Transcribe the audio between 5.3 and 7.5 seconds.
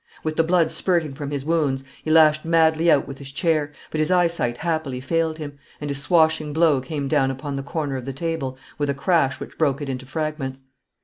him, and his swashing blow came down